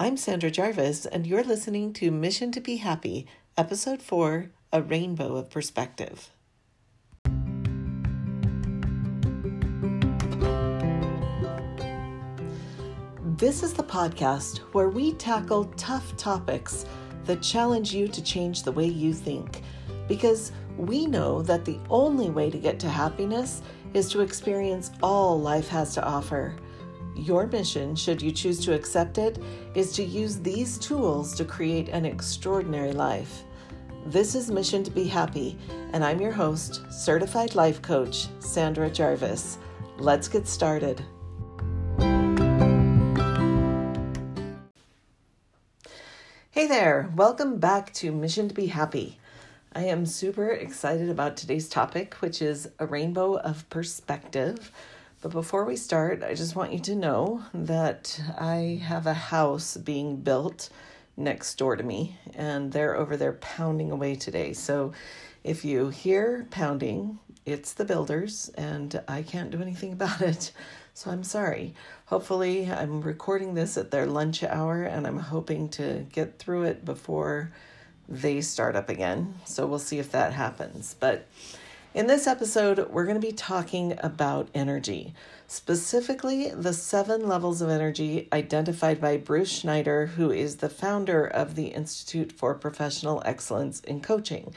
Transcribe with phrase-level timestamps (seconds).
[0.00, 3.26] I'm Sandra Jarvis, and you're listening to Mission to Be Happy,
[3.56, 6.30] Episode 4 A Rainbow of Perspective.
[13.24, 16.86] This is the podcast where we tackle tough topics
[17.24, 19.62] that challenge you to change the way you think,
[20.06, 23.62] because we know that the only way to get to happiness
[23.94, 26.54] is to experience all life has to offer.
[27.18, 29.42] Your mission, should you choose to accept it,
[29.74, 33.42] is to use these tools to create an extraordinary life.
[34.06, 35.58] This is Mission to Be Happy,
[35.92, 39.58] and I'm your host, certified life coach, Sandra Jarvis.
[39.98, 41.02] Let's get started.
[46.52, 49.18] Hey there, welcome back to Mission to Be Happy.
[49.72, 54.70] I am super excited about today's topic, which is a rainbow of perspective.
[55.20, 59.76] But before we start, I just want you to know that I have a house
[59.76, 60.70] being built
[61.16, 64.52] next door to me, and they're over there pounding away today.
[64.52, 64.92] So
[65.42, 70.52] if you hear pounding, it's the builders, and I can't do anything about it.
[70.94, 71.74] So I'm sorry.
[72.06, 76.84] Hopefully, I'm recording this at their lunch hour, and I'm hoping to get through it
[76.84, 77.50] before
[78.08, 79.34] they start up again.
[79.44, 80.94] So we'll see if that happens.
[80.98, 81.26] But
[81.98, 85.14] in this episode, we're going to be talking about energy,
[85.48, 91.56] specifically the seven levels of energy identified by Bruce Schneider, who is the founder of
[91.56, 94.54] the Institute for Professional Excellence in Coaching.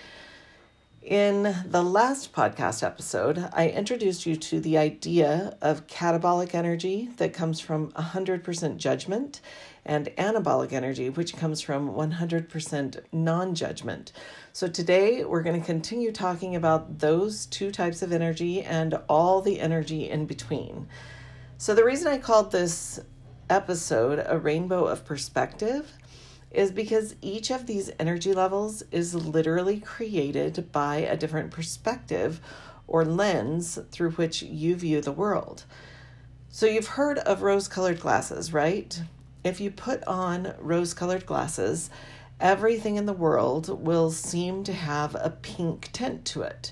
[1.01, 7.33] In the last podcast episode, I introduced you to the idea of catabolic energy that
[7.33, 9.41] comes from 100% judgment
[9.83, 14.11] and anabolic energy, which comes from 100% non judgment.
[14.53, 19.41] So, today we're going to continue talking about those two types of energy and all
[19.41, 20.89] the energy in between.
[21.57, 22.99] So, the reason I called this
[23.49, 25.93] episode a rainbow of perspective
[26.51, 32.41] is because each of these energy levels is literally created by a different perspective
[32.87, 35.63] or lens through which you view the world.
[36.49, 39.01] So, you've heard of rose colored glasses, right?
[39.45, 41.89] If you put on rose colored glasses,
[42.41, 46.71] everything in the world will seem to have a pink tint to it.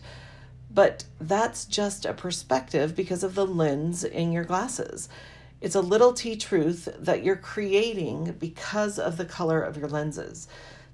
[0.72, 5.08] But that's just a perspective because of the lens in your glasses.
[5.62, 10.47] It's a little t truth that you're creating because of the color of your lenses.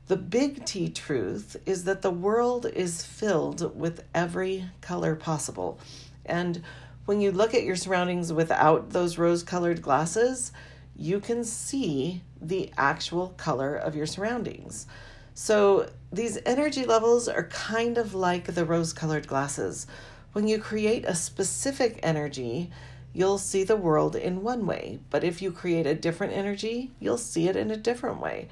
[0.08, 5.80] The big T truth is that the world is filled with every color possible.
[6.28, 6.62] And
[7.06, 10.52] when you look at your surroundings without those rose colored glasses,
[10.96, 14.88] you can see the actual color of your surroundings.
[15.34, 19.88] So these energy levels are kind of like the rose colored glasses.
[20.34, 22.72] When you create a specific energy,
[23.14, 25.00] you'll see the world in one way.
[25.10, 28.50] But if you create a different energy, you'll see it in a different way.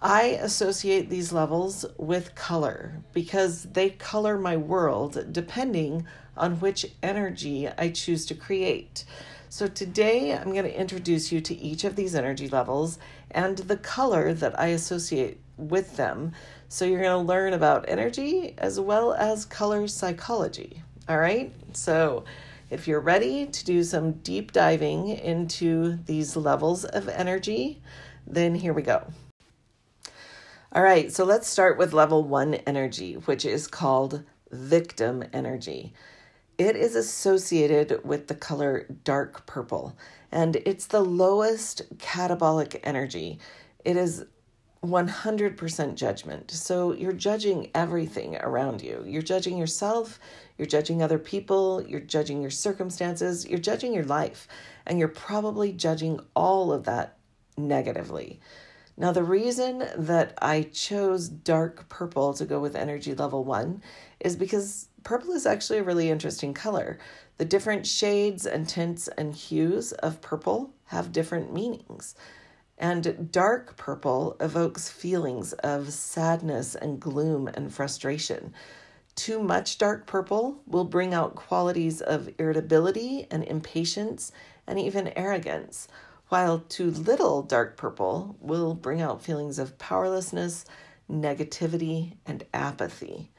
[0.00, 7.66] I associate these levels with color because they color my world depending on which energy
[7.66, 9.04] I choose to create.
[9.48, 12.98] So, today I'm going to introduce you to each of these energy levels
[13.30, 16.32] and the color that I associate with them.
[16.68, 20.82] So, you're going to learn about energy as well as color psychology.
[21.08, 21.52] All right.
[21.72, 22.24] So,
[22.68, 27.80] if you're ready to do some deep diving into these levels of energy,
[28.26, 29.06] then here we go.
[30.72, 35.94] All right, so let's start with level one energy, which is called victim energy.
[36.58, 39.96] It is associated with the color dark purple,
[40.32, 43.38] and it's the lowest catabolic energy.
[43.84, 44.24] It is
[44.82, 46.50] 100% judgment.
[46.50, 49.04] So you're judging everything around you.
[49.06, 50.18] You're judging yourself,
[50.56, 54.48] you're judging other people, you're judging your circumstances, you're judging your life,
[54.86, 57.18] and you're probably judging all of that
[57.58, 58.40] negatively.
[58.98, 63.82] Now, the reason that I chose dark purple to go with energy level one
[64.20, 66.98] is because purple is actually a really interesting color.
[67.36, 72.14] The different shades and tints and hues of purple have different meanings.
[72.78, 78.54] And dark purple evokes feelings of sadness and gloom and frustration.
[79.14, 84.32] Too much dark purple will bring out qualities of irritability and impatience
[84.66, 85.88] and even arrogance,
[86.28, 90.64] while too little dark purple will bring out feelings of powerlessness,
[91.10, 93.30] negativity, and apathy.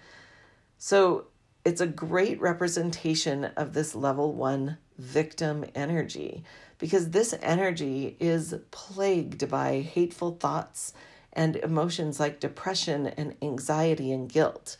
[0.77, 1.27] So
[1.65, 6.43] it's a great representation of this level one victim energy
[6.77, 10.93] because this energy is plagued by hateful thoughts
[11.33, 14.77] and emotions like depression and anxiety and guilt.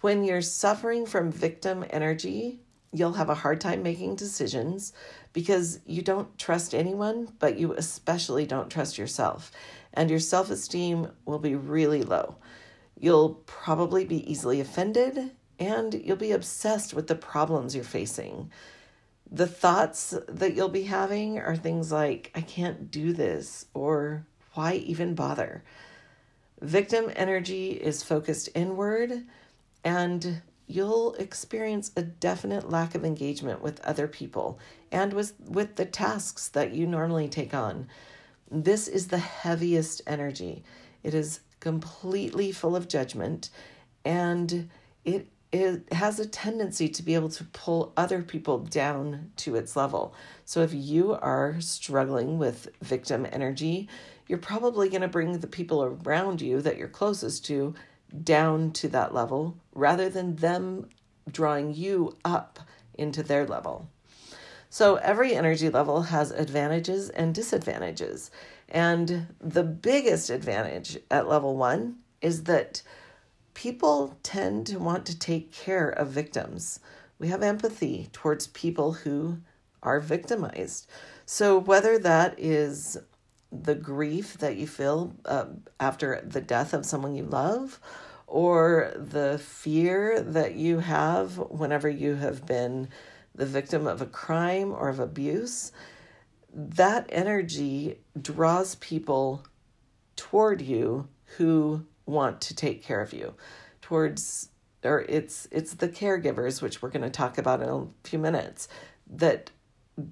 [0.00, 2.60] When you're suffering from victim energy,
[2.92, 4.92] you'll have a hard time making decisions
[5.32, 9.52] because you don't trust anyone, but you especially don't trust yourself.
[9.94, 12.36] And your self esteem will be really low.
[12.98, 18.50] You'll probably be easily offended and you'll be obsessed with the problems you're facing.
[19.30, 24.74] The thoughts that you'll be having are things like, I can't do this, or why
[24.74, 25.62] even bother?
[26.60, 29.24] Victim energy is focused inward,
[29.84, 34.58] and you'll experience a definite lack of engagement with other people
[34.92, 37.88] and with, with the tasks that you normally take on.
[38.50, 40.64] This is the heaviest energy.
[41.02, 43.50] It is completely full of judgment
[44.04, 44.68] and
[45.04, 49.76] it, it has a tendency to be able to pull other people down to its
[49.76, 50.14] level.
[50.44, 53.88] So if you are struggling with victim energy,
[54.26, 57.74] you're probably going to bring the people around you that you're closest to
[58.22, 60.88] down to that level rather than them
[61.30, 62.60] drawing you up
[62.94, 63.88] into their level.
[64.70, 68.30] So every energy level has advantages and disadvantages.
[68.68, 72.82] And the biggest advantage at level one is that
[73.54, 76.78] people tend to want to take care of victims.
[77.18, 79.38] We have empathy towards people who
[79.82, 80.88] are victimized.
[81.26, 82.96] So whether that is
[83.50, 85.46] the grief that you feel uh,
[85.80, 87.80] after the death of someone you love,
[88.28, 92.88] or the fear that you have whenever you have been
[93.34, 95.72] the victim of a crime or of abuse,
[96.52, 99.44] that energy draws people
[100.16, 103.34] toward you who want to take care of you
[103.80, 104.48] towards
[104.82, 108.66] or it's it's the caregivers which we're going to talk about in a few minutes
[109.08, 109.50] that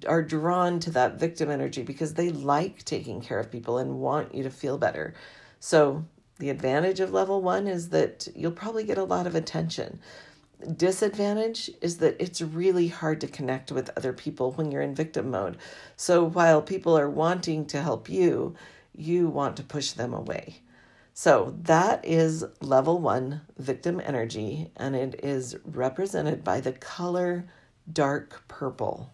[0.07, 4.33] are drawn to that victim energy because they like taking care of people and want
[4.33, 5.13] you to feel better.
[5.59, 6.05] So,
[6.37, 9.99] the advantage of level 1 is that you'll probably get a lot of attention.
[10.75, 15.31] Disadvantage is that it's really hard to connect with other people when you're in victim
[15.31, 15.57] mode.
[15.95, 18.55] So, while people are wanting to help you,
[18.93, 20.57] you want to push them away.
[21.13, 27.45] So, that is level 1 victim energy, and it is represented by the color
[27.91, 29.11] dark purple.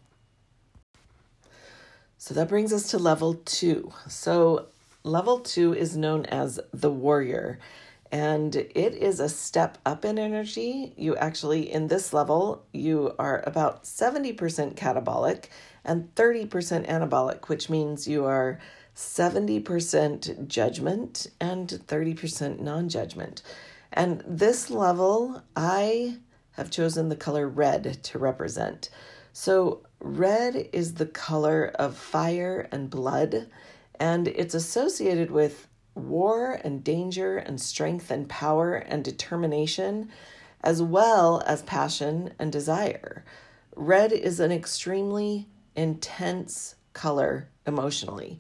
[2.18, 3.94] So that brings us to level two.
[4.08, 4.68] So,
[5.04, 7.60] level two is known as the warrior,
[8.16, 10.94] and it is a step up in energy.
[10.96, 14.38] You actually, in this level, you are about 70%
[14.76, 15.48] catabolic
[15.84, 18.58] and 30% anabolic, which means you are
[18.96, 23.42] 70% judgment and 30% non judgment.
[23.92, 26.16] And this level, I
[26.52, 28.92] have chosen the color red to represent.
[29.34, 33.48] So, red is the color of fire and blood,
[34.00, 40.10] and it's associated with war and danger and strength and power and determination,
[40.62, 43.24] as well as passion and desire.
[43.76, 48.40] Red is an extremely intense color emotionally.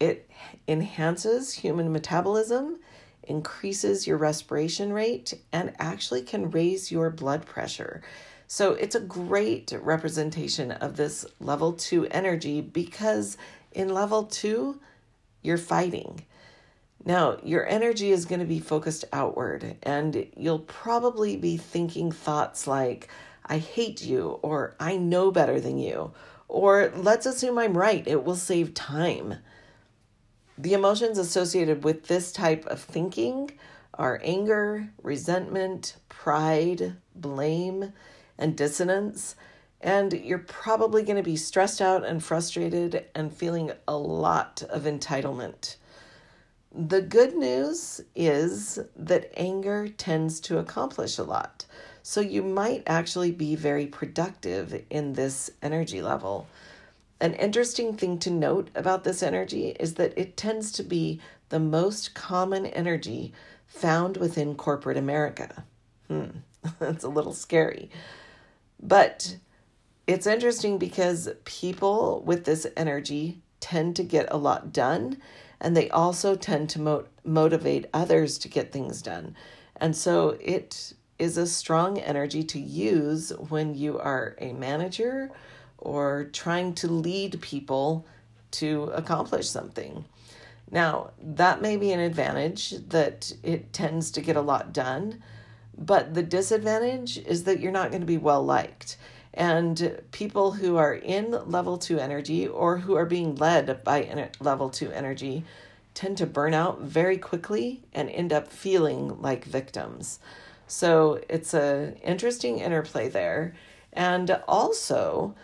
[0.00, 0.30] It
[0.66, 2.78] enhances human metabolism,
[3.24, 8.02] increases your respiration rate, and actually can raise your blood pressure.
[8.46, 13.36] So it's a great representation of this level two energy because
[13.72, 14.80] in level two,
[15.42, 16.24] you're fighting.
[17.04, 22.66] Now, your energy is going to be focused outward, and you'll probably be thinking thoughts
[22.66, 23.08] like,
[23.46, 26.12] I hate you, or I know better than you,
[26.48, 29.36] or let's assume I'm right, it will save time.
[30.58, 33.52] The emotions associated with this type of thinking
[33.94, 37.92] are anger, resentment, pride, blame,
[38.36, 39.36] and dissonance.
[39.80, 44.82] And you're probably going to be stressed out and frustrated and feeling a lot of
[44.82, 45.76] entitlement.
[46.74, 51.64] The good news is that anger tends to accomplish a lot.
[52.02, 56.46] So you might actually be very productive in this energy level.
[57.20, 61.58] An interesting thing to note about this energy is that it tends to be the
[61.58, 63.32] most common energy
[63.66, 65.64] found within corporate America.
[66.06, 66.28] Hmm,
[66.78, 67.90] that's a little scary.
[68.80, 69.36] But
[70.06, 75.18] it's interesting because people with this energy tend to get a lot done
[75.60, 79.34] and they also tend to mo- motivate others to get things done.
[79.76, 85.30] And so it is a strong energy to use when you are a manager
[85.78, 88.06] or trying to lead people
[88.50, 90.04] to accomplish something.
[90.70, 95.22] Now, that may be an advantage that it tends to get a lot done,
[95.76, 98.96] but the disadvantage is that you're not going to be well liked.
[99.34, 104.70] And people who are in level two energy or who are being led by level
[104.70, 105.44] two energy
[105.94, 110.18] tend to burn out very quickly and end up feeling like victims.
[110.66, 113.54] So it's an interesting interplay there.
[113.92, 115.34] And also,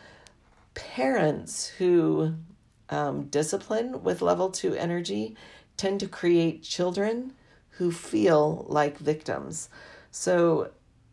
[0.74, 2.34] parents who
[2.90, 5.34] um, discipline with level two energy
[5.76, 7.32] tend to create children
[7.70, 9.68] who feel like victims.
[10.10, 10.70] So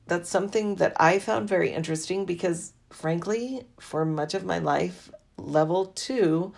[0.07, 5.87] that's something that I found very interesting because, frankly, for much of my life, level
[5.87, 6.53] two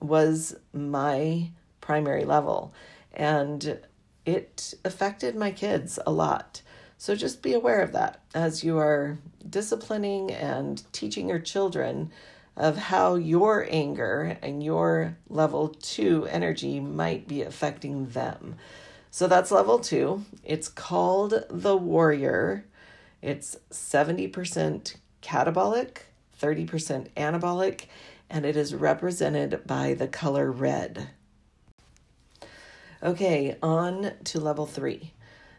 [0.00, 1.50] was my
[1.80, 2.74] primary level.
[3.12, 3.78] And
[4.24, 6.62] it affected my kids a lot.
[6.98, 12.10] So just be aware of that as you are disciplining and teaching your children
[12.56, 18.56] of how your anger and your level two energy might be affecting them.
[19.10, 20.24] So that's level two.
[20.42, 22.64] It's called the warrior.
[23.22, 25.98] It's 70% catabolic,
[26.40, 27.86] 30% anabolic,
[28.28, 31.10] and it is represented by the color red.
[33.02, 35.12] Okay, on to level three.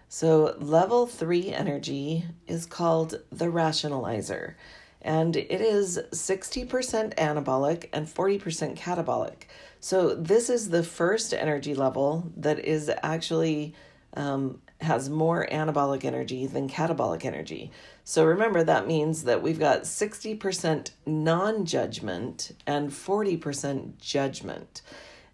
[0.09, 4.55] So, level three energy is called the rationalizer,
[5.01, 9.43] and it is 60% anabolic and 40% catabolic.
[9.81, 13.75] So, this is the first energy level that is actually
[14.13, 17.71] um, has more anabolic energy than catabolic energy.
[18.03, 24.81] So, remember that means that we've got 60% non judgment and 40% judgment.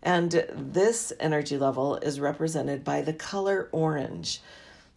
[0.01, 4.41] And this energy level is represented by the color orange.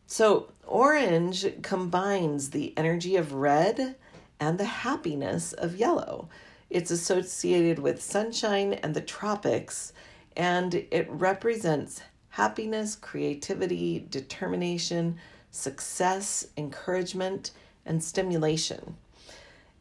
[0.06, 3.96] So, orange combines the energy of red
[4.38, 6.28] and the happiness of yellow.
[6.70, 9.92] It's associated with sunshine and the tropics,
[10.36, 12.02] and it represents
[12.36, 15.16] happiness, creativity, determination,
[15.50, 17.50] success, encouragement,
[17.86, 18.94] and stimulation.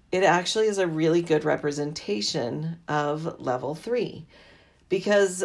[0.09, 4.25] It actually is a really good representation of level three
[4.88, 5.43] because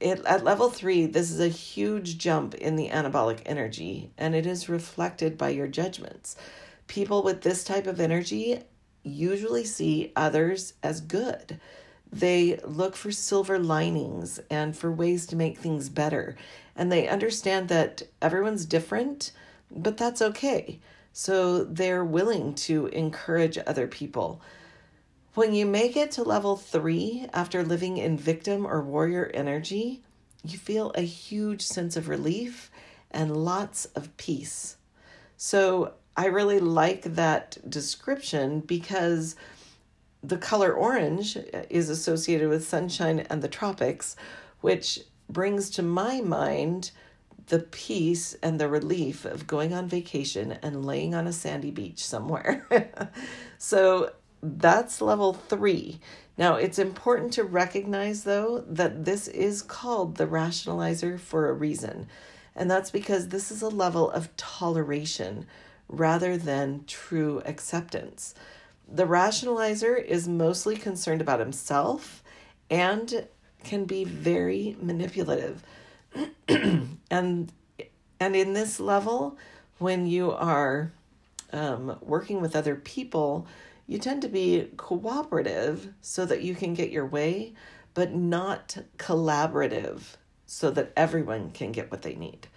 [0.00, 4.46] it, at level three, this is a huge jump in the anabolic energy, and it
[4.46, 6.34] is reflected by your judgments.
[6.88, 8.58] People with this type of energy
[9.04, 11.60] usually see others as good.
[12.14, 16.36] They look for silver linings and for ways to make things better.
[16.76, 19.32] And they understand that everyone's different,
[19.68, 20.78] but that's okay.
[21.12, 24.40] So they're willing to encourage other people.
[25.34, 30.04] When you make it to level three after living in victim or warrior energy,
[30.44, 32.70] you feel a huge sense of relief
[33.10, 34.76] and lots of peace.
[35.36, 39.34] So I really like that description because
[40.24, 41.36] the color orange
[41.68, 44.16] is associated with sunshine and the tropics,
[44.62, 46.90] which brings to my mind
[47.48, 52.02] the peace and the relief of going on vacation and laying on a sandy beach
[52.04, 52.66] somewhere.
[53.58, 54.12] so
[54.42, 56.00] that's level three.
[56.38, 62.08] Now, it's important to recognize, though, that this is called the rationalizer for a reason.
[62.56, 65.46] And that's because this is a level of toleration
[65.88, 68.34] rather than true acceptance.
[68.86, 72.22] The rationalizer is mostly concerned about himself
[72.70, 73.26] and
[73.62, 75.62] can be very manipulative.
[76.48, 77.52] and
[78.20, 79.36] and in this level,
[79.78, 80.92] when you are
[81.52, 83.46] um, working with other people,
[83.86, 87.52] you tend to be cooperative so that you can get your way,
[87.92, 92.48] but not collaborative so that everyone can get what they need.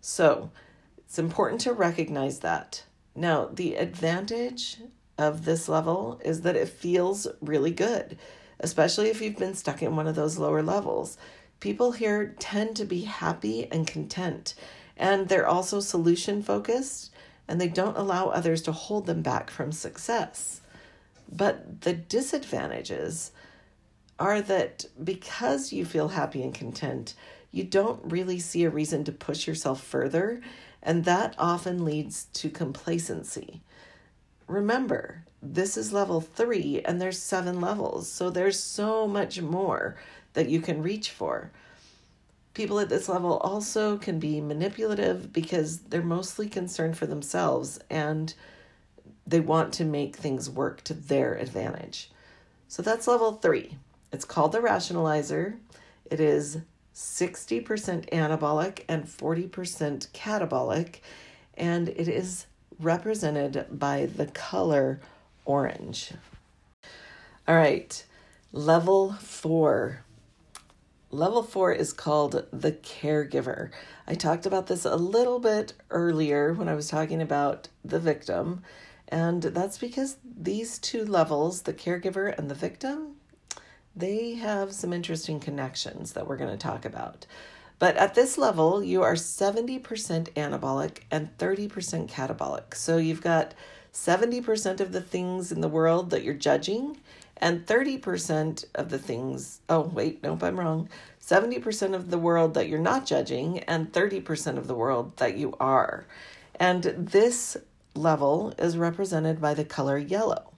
[0.00, 0.50] So
[0.98, 2.84] it's important to recognize that.
[3.14, 4.78] Now, the advantage
[5.18, 8.16] of this level is that it feels really good,
[8.60, 11.18] especially if you've been stuck in one of those lower levels.
[11.60, 14.54] People here tend to be happy and content,
[14.96, 17.12] and they're also solution focused,
[17.48, 20.60] and they don't allow others to hold them back from success.
[21.30, 23.32] But the disadvantages
[24.18, 27.14] are that because you feel happy and content,
[27.50, 30.40] you don't really see a reason to push yourself further,
[30.82, 33.62] and that often leads to complacency.
[34.48, 39.96] Remember, this is level three, and there's seven levels, so there's so much more
[40.32, 41.52] that you can reach for.
[42.54, 48.34] People at this level also can be manipulative because they're mostly concerned for themselves and
[49.26, 52.10] they want to make things work to their advantage.
[52.66, 53.76] So that's level three.
[54.10, 55.58] It's called the rationalizer.
[56.10, 56.58] It is
[56.94, 60.96] 60% anabolic and 40% catabolic,
[61.54, 62.46] and it is
[62.78, 65.00] represented by the color
[65.44, 66.12] orange.
[67.46, 68.04] All right,
[68.52, 70.04] level four.
[71.10, 73.70] Level four is called the caregiver.
[74.06, 78.62] I talked about this a little bit earlier when I was talking about the victim,
[79.08, 83.16] and that's because these two levels, the caregiver and the victim,
[83.96, 87.26] they have some interesting connections that we're going to talk about.
[87.78, 92.74] But at this level, you are 70% anabolic and 30% catabolic.
[92.74, 93.54] So you've got
[93.92, 96.98] 70% of the things in the world that you're judging,
[97.36, 100.88] and 30% of the things, oh, wait, nope, I'm wrong.
[101.24, 105.54] 70% of the world that you're not judging, and 30% of the world that you
[105.60, 106.04] are.
[106.56, 107.56] And this
[107.94, 110.52] level is represented by the color yellow.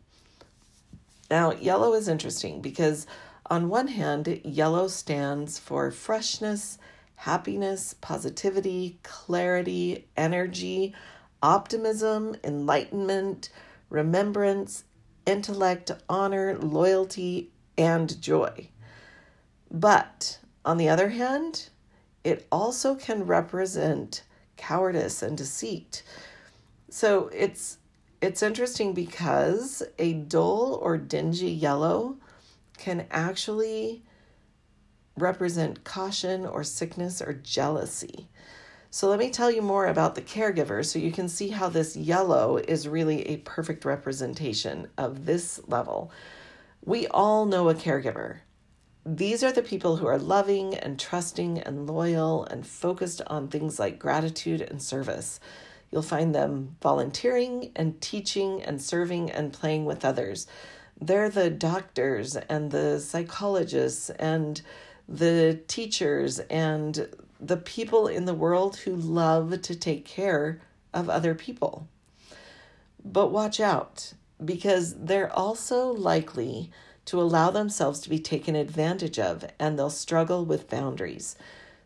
[1.31, 3.07] Now, yellow is interesting because,
[3.47, 6.79] on one hand, yellow stands for freshness,
[7.21, 10.95] happiness, positivity, clarity, energy,
[11.43, 13.51] optimism, enlightenment,
[13.91, 14.85] remembrance,
[15.27, 18.67] intellect, honor, loyalty, and joy.
[19.71, 21.69] But on the other hand,
[22.25, 24.23] it also can represent
[24.57, 26.03] cowardice and deceit.
[26.89, 27.77] So it's
[28.23, 32.17] it's interesting because a dull or dingy yellow
[32.79, 34.05] can actually
[35.17, 38.29] represent caution or sickness or jealousy.
[38.93, 41.97] So let me tell you more about the caregiver so you can see how this
[41.97, 46.11] yellow is really a perfect representation of this level.
[46.85, 48.39] We all know a caregiver.
[49.07, 53.79] These are the people who are loving and trusting and loyal and focused on things
[53.79, 55.39] like gratitude and service.
[55.91, 60.47] You'll find them volunteering and teaching and serving and playing with others.
[61.01, 64.61] They're the doctors and the psychologists and
[65.11, 67.09] the teachers and
[67.41, 70.61] the people in the world who love to take care
[70.95, 71.89] of other people.
[73.05, 74.15] But watch out,
[74.45, 76.71] because they're also likely
[77.07, 81.35] to allow themselves to be taken advantage of and they'll struggle with boundaries.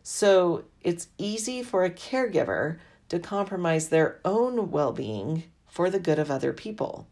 [0.03, 2.77] So it's easy for a caregiver
[3.09, 7.07] to compromise their own well being for the good of other people.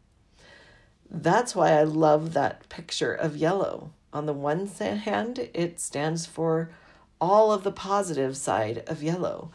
[1.10, 3.92] That's why I love that picture of yellow.
[4.14, 6.70] On the one hand, it stands for
[7.20, 9.50] all of the positive side of yellow.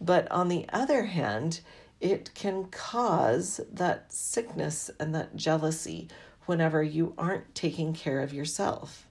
[0.00, 1.60] But on the other hand,
[2.00, 6.08] it can cause that sickness and that jealousy
[6.46, 9.08] whenever you aren't taking care of yourself.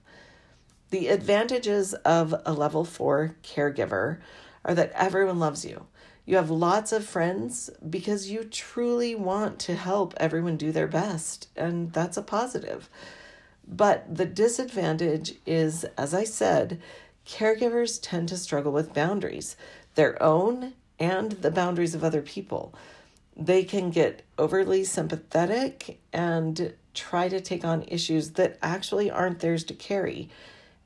[0.90, 4.20] The advantages of a level four caregiver
[4.64, 5.86] are that everyone loves you.
[6.24, 11.48] You have lots of friends because you truly want to help everyone do their best,
[11.56, 12.88] and that's a positive.
[13.66, 16.80] But the disadvantage is, as I said,
[17.26, 19.56] caregivers tend to struggle with boundaries,
[19.94, 22.74] their own and the boundaries of other people.
[23.36, 29.64] They can get overly sympathetic and try to take on issues that actually aren't theirs
[29.64, 30.28] to carry.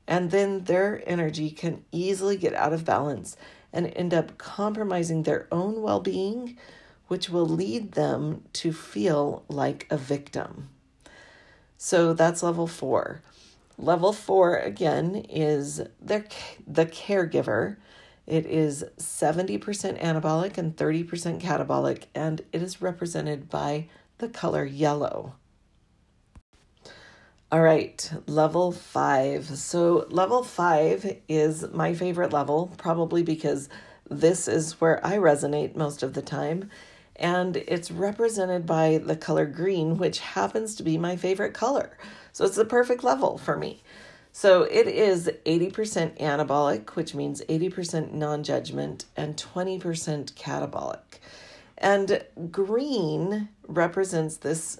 [0.07, 3.37] And then their energy can easily get out of balance
[3.71, 6.57] and end up compromising their own well being,
[7.07, 10.69] which will lead them to feel like a victim.
[11.81, 13.21] So that's level four.
[13.77, 16.25] Level four, again, is the,
[16.67, 17.77] the caregiver.
[18.27, 19.61] It is 70%
[20.01, 23.87] anabolic and 30% catabolic, and it is represented by
[24.17, 25.35] the color yellow.
[27.49, 29.45] All right, level five.
[29.45, 33.69] So, level five is my favorite level, probably because
[34.09, 36.69] this is where I resonate most of the time.
[37.19, 41.97] And it's represented by the color green, which happens to be my favorite color.
[42.31, 43.83] So it's the perfect level for me.
[44.31, 51.19] So it is 80% anabolic, which means 80% non judgment, and 20% catabolic.
[51.77, 54.79] And green represents this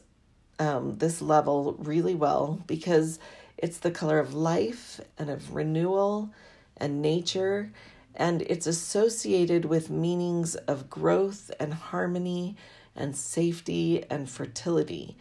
[0.59, 3.17] um, this level really well because
[3.57, 6.31] it's the color of life and of renewal
[6.77, 7.71] and nature,
[8.15, 12.55] and it's associated with meanings of growth and harmony
[12.95, 15.15] and safety and fertility.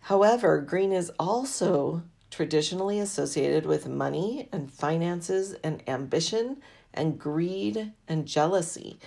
[0.00, 6.58] However, green is also traditionally associated with money and finances and ambition
[6.94, 8.98] and greed and jealousy.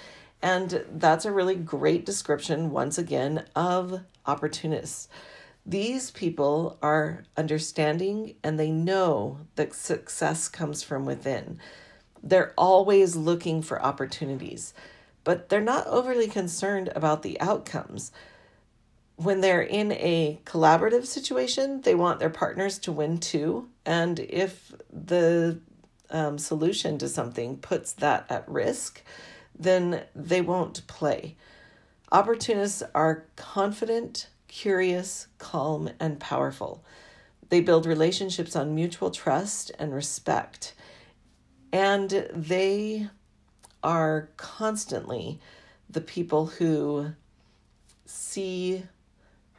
[0.41, 5.07] And that's a really great description, once again, of opportunists.
[5.65, 11.59] These people are understanding and they know that success comes from within.
[12.23, 14.73] They're always looking for opportunities,
[15.23, 18.11] but they're not overly concerned about the outcomes
[19.23, 23.69] when they're in a collaborative situation, they want their partners to win too.
[23.85, 25.59] And if the
[26.09, 29.03] um, solution to something puts that at risk,
[29.57, 31.35] then they won't play.
[32.11, 36.83] Opportunists are confident, curious, calm, and powerful.
[37.49, 40.73] They build relationships on mutual trust and respect.
[41.71, 43.07] And they
[43.83, 45.39] are constantly
[45.89, 47.13] the people who
[48.05, 48.83] see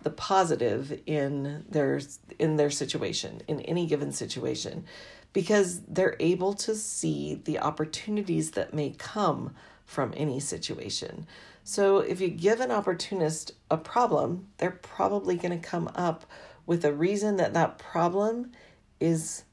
[0.03, 2.01] the positive in their
[2.38, 4.85] in their situation in any given situation
[5.33, 9.55] because they're able to see the opportunities that may come
[9.87, 11.27] from any situation
[11.64, 16.25] So if you give an opportunist a problem, they're probably going to come up
[16.66, 18.53] with a reason that that problem
[19.01, 19.44] is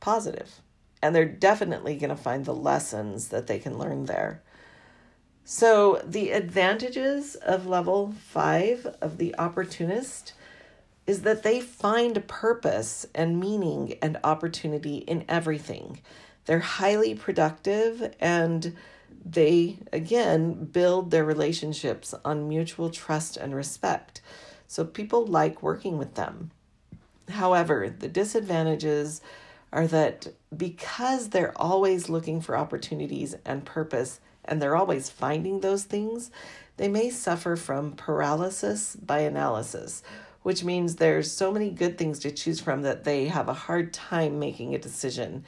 [0.00, 0.60] positive.
[1.02, 4.40] And they're definitely going to find the lessons that they can learn there.
[5.44, 10.34] So, the advantages of level five of the opportunist
[11.06, 16.00] is that they find purpose and meaning and opportunity in everything.
[16.44, 18.76] They're highly productive and
[19.24, 24.20] they, again, build their relationships on mutual trust and respect.
[24.66, 26.50] So people like working with them.
[27.28, 29.20] However, the disadvantages
[29.72, 35.84] are that because they're always looking for opportunities and purpose, and they're always finding those
[35.84, 36.30] things,
[36.76, 40.02] they may suffer from paralysis by analysis,
[40.42, 43.92] which means there's so many good things to choose from that they have a hard
[43.92, 45.44] time making a decision.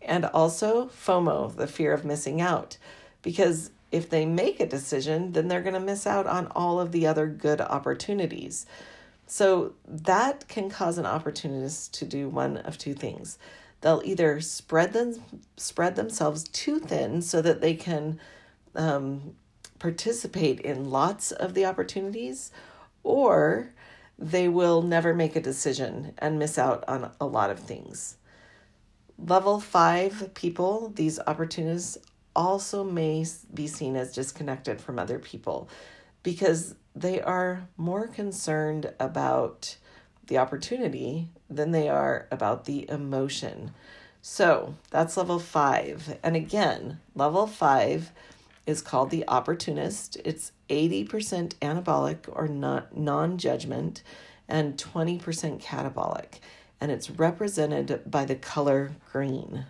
[0.00, 2.78] And also FOMO, the fear of missing out,
[3.22, 6.92] because if they make a decision, then they're going to miss out on all of
[6.92, 8.66] the other good opportunities.
[9.26, 13.38] So that can cause an opportunist to do one of two things.
[13.80, 15.22] They'll either spread them
[15.56, 18.18] spread themselves too thin so that they can
[18.74, 19.34] um,
[19.78, 22.50] participate in lots of the opportunities,
[23.02, 23.72] or
[24.18, 28.16] they will never make a decision and miss out on a lot of things.
[29.16, 31.98] Level five people, these opportunists
[32.34, 35.68] also may be seen as disconnected from other people
[36.22, 39.76] because they are more concerned about
[40.26, 43.72] the opportunity than they are about the emotion.
[44.20, 46.18] So that's level five.
[46.22, 48.10] And again, level five
[48.66, 50.16] is called the opportunist.
[50.24, 54.02] It's 80% anabolic or not non-judgment
[54.48, 56.40] and 20% catabolic
[56.80, 59.66] and it's represented by the color green.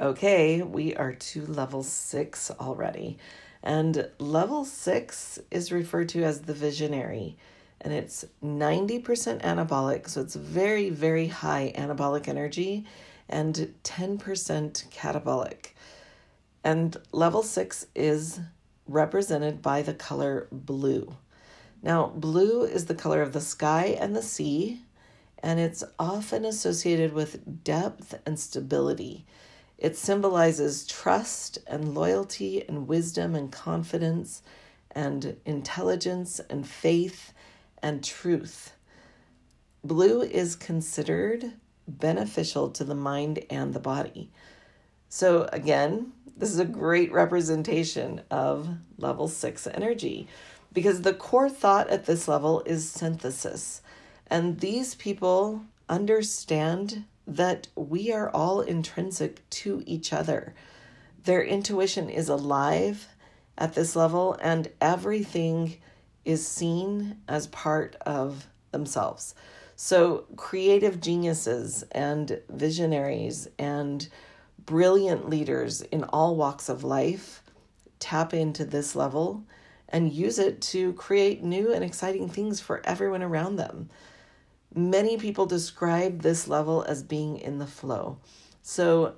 [0.00, 3.18] Okay, we are to level six already.
[3.62, 7.36] And level six is referred to as the visionary.
[7.82, 9.02] And it's 90%
[9.42, 12.86] anabolic, so it's very, very high anabolic energy,
[13.28, 15.72] and 10% catabolic.
[16.62, 18.38] And level six is
[18.86, 21.16] represented by the color blue.
[21.82, 24.82] Now, blue is the color of the sky and the sea,
[25.42, 29.26] and it's often associated with depth and stability.
[29.76, 34.42] It symbolizes trust and loyalty and wisdom and confidence
[34.92, 37.31] and intelligence and faith
[37.82, 38.72] and truth.
[39.84, 41.52] Blue is considered
[41.88, 44.30] beneficial to the mind and the body.
[45.08, 50.28] So, again, this is a great representation of level six energy
[50.72, 53.82] because the core thought at this level is synthesis.
[54.28, 60.54] And these people understand that we are all intrinsic to each other.
[61.24, 63.08] Their intuition is alive
[63.58, 65.76] at this level, and everything
[66.24, 69.34] is seen as part of themselves.
[69.76, 74.08] So, creative geniuses and visionaries and
[74.64, 77.42] brilliant leaders in all walks of life
[77.98, 79.44] tap into this level
[79.88, 83.88] and use it to create new and exciting things for everyone around them.
[84.74, 88.18] Many people describe this level as being in the flow.
[88.62, 89.16] So,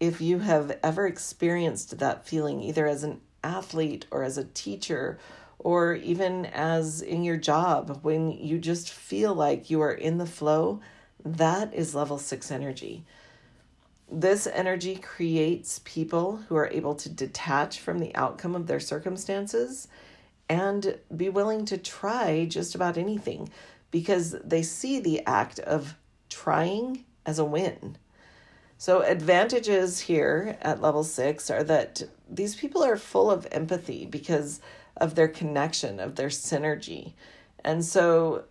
[0.00, 5.18] if you have ever experienced that feeling, either as an athlete or as a teacher,
[5.66, 10.24] or even as in your job, when you just feel like you are in the
[10.24, 10.80] flow,
[11.24, 13.02] that is level six energy.
[14.08, 19.88] This energy creates people who are able to detach from the outcome of their circumstances
[20.48, 23.50] and be willing to try just about anything
[23.90, 25.96] because they see the act of
[26.28, 27.98] trying as a win.
[28.78, 34.60] So, advantages here at level six are that these people are full of empathy because
[34.96, 37.12] of their connection, of their synergy.
[37.64, 38.44] And so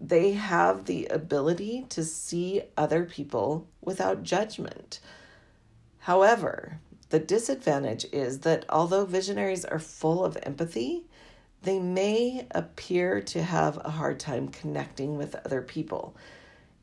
[0.00, 5.00] they have the ability to see other people without judgment.
[6.00, 6.80] However,
[7.10, 11.04] the disadvantage is that although visionaries are full of empathy,
[11.62, 16.14] they may appear to have a hard time connecting with other people.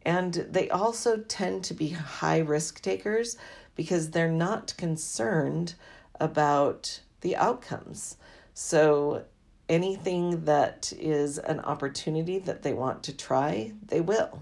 [0.04, 3.38] And they also tend to be high risk takers
[3.75, 5.75] because they're not concerned
[6.19, 8.17] about the outcomes.
[8.56, 9.26] So,
[9.70, 14.41] anything that is an opportunity that they want to try, they will.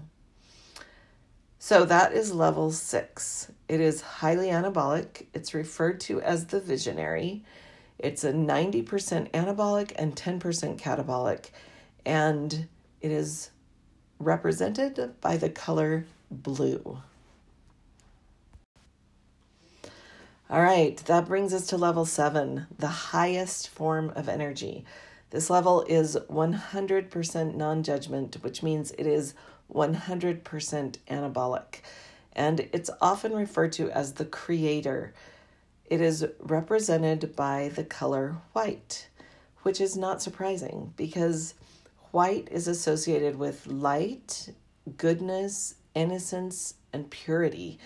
[1.58, 3.50] So, that is level six.
[3.68, 5.26] It is highly anabolic.
[5.34, 7.44] It's referred to as the visionary
[7.98, 11.50] it's a 90% anabolic and 10% catabolic,
[12.04, 12.68] and
[13.00, 13.50] it is
[14.18, 16.98] represented by the color blue.
[20.50, 24.84] All right, that brings us to level seven, the highest form of energy.
[25.30, 29.32] This level is 100% non judgment, which means it is
[29.72, 30.42] 100%
[31.08, 31.80] anabolic.
[32.34, 35.14] And it's often referred to as the creator.
[35.86, 39.08] It is represented by the color white,
[39.62, 41.54] which is not surprising because
[42.10, 44.50] white is associated with light,
[44.98, 47.78] goodness, innocence, and purity.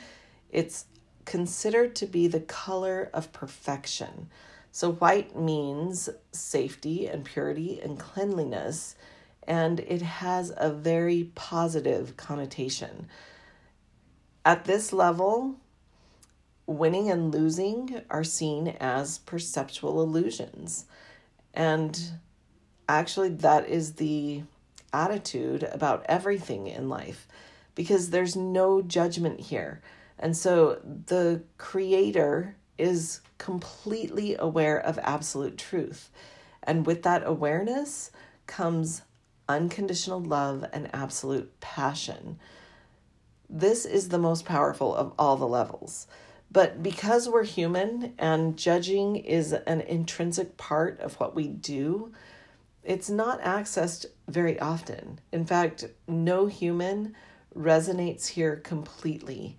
[0.50, 0.86] It's
[1.28, 4.30] considered to be the color of perfection.
[4.72, 8.96] So, white means safety and purity and cleanliness,
[9.46, 13.08] and it has a very positive connotation.
[14.42, 15.56] At this level,
[16.66, 20.86] winning and losing are seen as perceptual illusions.
[21.52, 22.00] And
[22.88, 24.44] actually, that is the
[24.94, 27.28] attitude about everything in life
[27.74, 29.82] because there's no judgment here.
[30.18, 36.10] And so the creator is completely aware of absolute truth.
[36.62, 38.10] And with that awareness
[38.46, 39.02] comes
[39.48, 42.38] unconditional love and absolute passion.
[43.48, 46.06] This is the most powerful of all the levels.
[46.50, 52.12] But because we're human and judging is an intrinsic part of what we do,
[52.82, 55.20] it's not accessed very often.
[55.32, 57.14] In fact, no human
[57.54, 59.58] resonates here completely.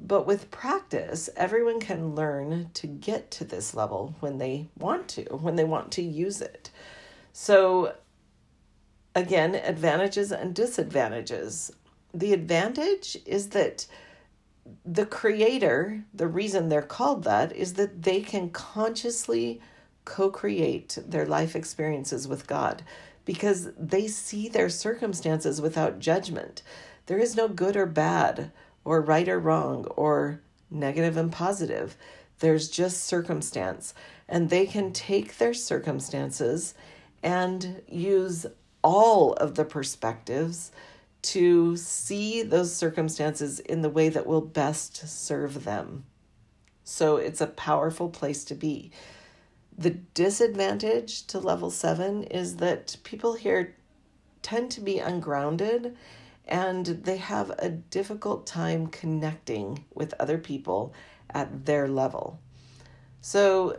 [0.00, 5.22] But with practice, everyone can learn to get to this level when they want to,
[5.24, 6.70] when they want to use it.
[7.32, 7.94] So,
[9.14, 11.72] again, advantages and disadvantages.
[12.14, 13.86] The advantage is that
[14.84, 19.60] the creator, the reason they're called that is that they can consciously
[20.04, 22.82] co create their life experiences with God
[23.24, 26.62] because they see their circumstances without judgment.
[27.06, 28.52] There is no good or bad
[28.88, 31.94] or right or wrong or negative and positive.
[32.38, 33.92] There's just circumstance.
[34.26, 36.74] And they can take their circumstances
[37.22, 38.46] and use
[38.82, 40.72] all of the perspectives
[41.20, 46.04] to see those circumstances in the way that will best serve them.
[46.84, 48.90] So it's a powerful place to be.
[49.76, 53.74] The disadvantage to level seven is that people here
[54.40, 55.94] tend to be ungrounded
[56.48, 60.94] and they have a difficult time connecting with other people
[61.30, 62.40] at their level.
[63.20, 63.78] So,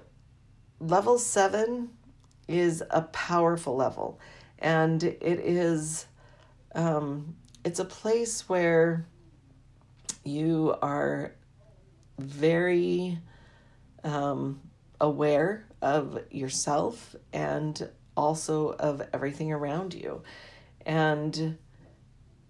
[0.79, 1.89] level seven
[2.47, 4.19] is a powerful level,
[4.59, 6.05] and it is
[6.75, 9.07] um, it's a place where
[10.23, 11.33] you are
[12.19, 13.17] very
[14.03, 14.61] um,
[15.01, 20.21] aware of yourself and also of everything around you.
[20.85, 21.57] And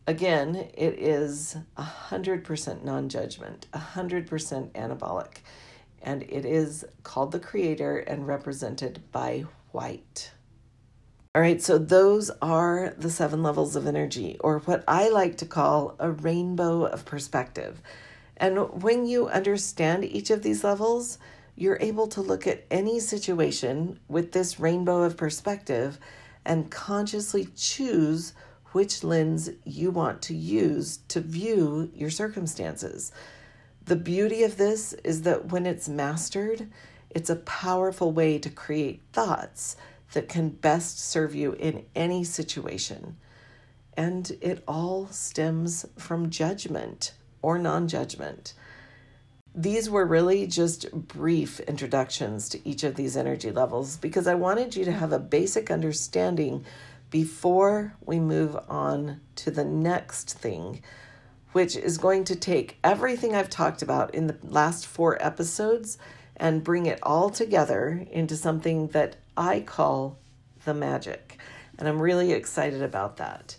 [0.10, 5.38] Again, it is 100% non judgment, 100% anabolic,
[6.02, 10.32] and it is called the creator and represented by white.
[11.36, 15.46] All right, so those are the seven levels of energy, or what I like to
[15.46, 17.80] call a rainbow of perspective.
[18.36, 21.20] And when you understand each of these levels,
[21.56, 26.00] you're able to look at any situation with this rainbow of perspective
[26.46, 28.34] and consciously choose
[28.72, 33.12] which lens you want to use to view your circumstances.
[33.86, 36.68] The beauty of this is that when it's mastered,
[37.10, 39.76] it's a powerful way to create thoughts
[40.14, 43.18] that can best serve you in any situation.
[43.96, 48.54] And it all stems from judgment or non judgment.
[49.56, 54.76] These were really just brief introductions to each of these energy levels because I wanted
[54.76, 56.64] you to have a basic understanding
[57.10, 60.82] before we move on to the next thing,
[61.52, 65.98] which is going to take everything I've talked about in the last four episodes
[66.38, 70.20] and bring it all together into something that I call
[70.66, 71.38] the magic.
[71.78, 73.58] And I'm really excited about that.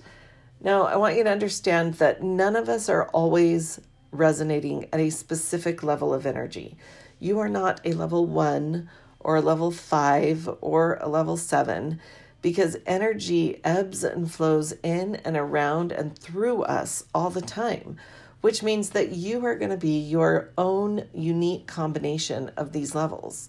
[0.61, 3.81] Now, I want you to understand that none of us are always
[4.13, 6.77] resonating at a specific level of energy.
[7.19, 12.01] You are not a level one or a level five or a level seven
[12.43, 17.97] because energy ebbs and flows in and around and through us all the time,
[18.41, 23.49] which means that you are going to be your own unique combination of these levels.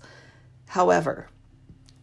[0.68, 1.30] However,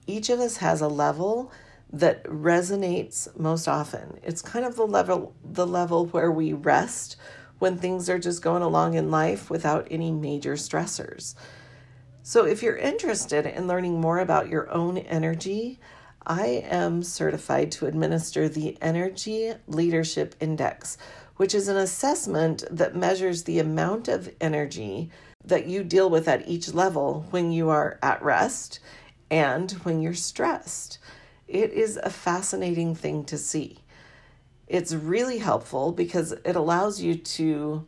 [0.07, 1.53] each of us has a level
[1.93, 4.19] that resonates most often.
[4.23, 7.17] It's kind of the level the level where we rest
[7.59, 11.35] when things are just going along in life without any major stressors.
[12.23, 15.81] So if you're interested in learning more about your own energy,
[16.29, 20.99] I am certified to administer the Energy Leadership Index,
[21.37, 25.11] which is an assessment that measures the amount of energy
[25.43, 28.81] that you deal with at each level when you are at rest
[29.31, 30.99] and when you're stressed.
[31.47, 33.79] It is a fascinating thing to see.
[34.67, 37.87] It's really helpful because it allows you to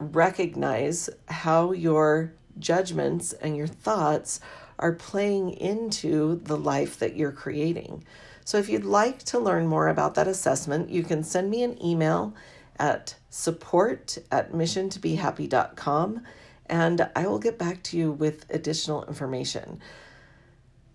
[0.00, 4.40] recognize how your judgments and your thoughts
[4.78, 8.04] are playing into the life that you're creating.
[8.44, 11.82] So, if you'd like to learn more about that assessment, you can send me an
[11.84, 12.34] email
[12.78, 16.22] at support at missiontobehappy.com
[16.66, 19.80] and I will get back to you with additional information.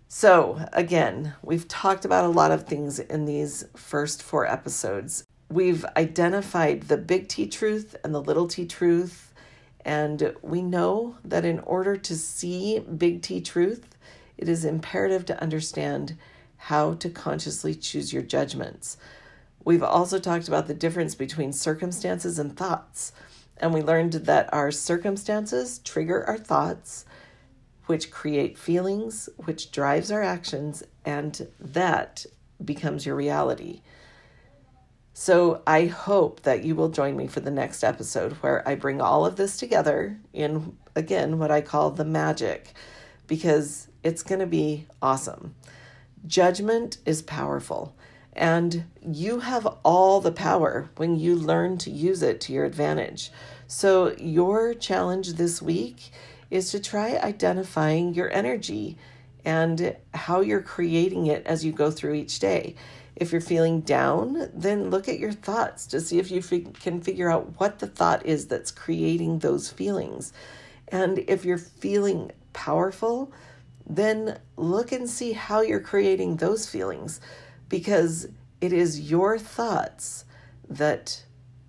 [0.08, 5.24] So, again, we've talked about a lot of things in these first four episodes.
[5.50, 9.33] We've identified the big T truth and the little t truth,
[9.84, 13.96] and we know that in order to see big T truth,
[14.38, 16.16] it is imperative to understand
[16.56, 18.96] how to consciously choose your judgments.
[19.64, 23.12] We've also talked about the difference between circumstances and thoughts,
[23.58, 27.04] and we learned that our circumstances trigger our thoughts
[27.86, 32.24] which create feelings, which drives our actions, and that
[32.64, 33.82] becomes your reality.
[35.16, 39.00] So I hope that you will join me for the next episode where I bring
[39.00, 42.72] all of this together in, again, what I call the magic,
[43.28, 45.54] because it's going to be awesome.
[46.26, 47.94] Judgment is powerful,
[48.32, 53.30] and you have all the power when you learn to use it to your advantage.
[53.68, 56.10] So, your challenge this week
[56.50, 58.98] is to try identifying your energy
[59.44, 62.74] and how you're creating it as you go through each day.
[63.16, 67.30] If you're feeling down, then look at your thoughts to see if you can figure
[67.30, 70.32] out what the thought is that's creating those feelings.
[70.88, 73.32] And if you're feeling powerful,
[73.86, 77.20] then look and see how you're creating those feelings
[77.68, 78.26] because
[78.60, 80.24] it is your thoughts
[80.68, 81.24] that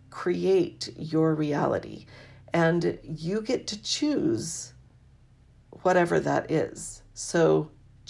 [0.10, 2.06] create your reality.
[2.54, 4.74] And you get to choose
[5.82, 7.04] whatever that is.
[7.14, 7.70] So